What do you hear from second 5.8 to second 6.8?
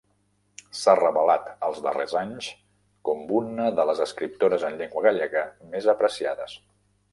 apreciades.